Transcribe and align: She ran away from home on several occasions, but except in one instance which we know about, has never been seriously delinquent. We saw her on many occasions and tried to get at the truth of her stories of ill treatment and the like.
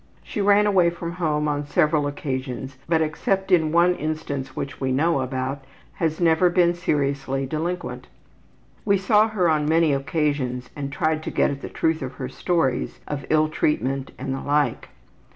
She 0.23 0.41
ran 0.41 0.65
away 0.65 0.89
from 0.89 1.11
home 1.11 1.47
on 1.47 1.63
several 1.67 2.07
occasions, 2.07 2.75
but 2.89 3.03
except 3.03 3.51
in 3.51 3.71
one 3.71 3.93
instance 3.93 4.55
which 4.55 4.81
we 4.81 4.91
know 4.91 5.21
about, 5.21 5.63
has 5.93 6.19
never 6.19 6.49
been 6.49 6.73
seriously 6.73 7.45
delinquent. 7.45 8.07
We 8.83 8.97
saw 8.97 9.27
her 9.27 9.47
on 9.47 9.69
many 9.69 9.93
occasions 9.93 10.71
and 10.75 10.91
tried 10.91 11.21
to 11.21 11.29
get 11.29 11.51
at 11.51 11.61
the 11.61 11.69
truth 11.69 12.01
of 12.01 12.13
her 12.13 12.29
stories 12.29 12.99
of 13.07 13.27
ill 13.29 13.47
treatment 13.47 14.09
and 14.17 14.33
the 14.33 14.41
like. 14.41 14.89